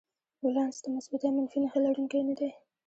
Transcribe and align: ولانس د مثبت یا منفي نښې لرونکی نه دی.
ولانس 0.45 0.77
د 0.83 0.85
مثبت 0.95 1.21
یا 1.23 1.31
منفي 1.35 1.57
نښې 1.63 1.79
لرونکی 1.83 2.19
نه 2.29 2.33
دی. 2.39 2.49